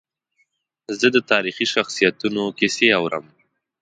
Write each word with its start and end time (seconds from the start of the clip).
زه 0.99 1.07
د 1.15 1.17
تاریخي 1.31 1.65
شخصیتونو 1.75 2.43
کیسې 2.59 2.87
اورم. 2.99 3.25